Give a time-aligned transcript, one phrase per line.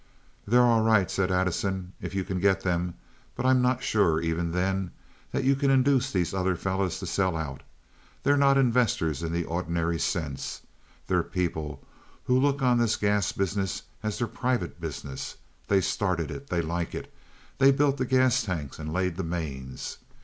[0.47, 2.95] "They're all right," said Addison, "if you can get them.
[3.35, 4.89] But I'm not sure, even then,
[5.31, 7.61] that you can induce these other fellows to sell out.
[8.23, 10.63] They're not investors in the ordinary sense.
[11.05, 11.85] They're people
[12.23, 15.35] who look on this gas business as their private business.
[15.67, 16.47] They started it.
[16.47, 17.13] They like it.
[17.59, 19.99] They built the gas tanks and laid the mains.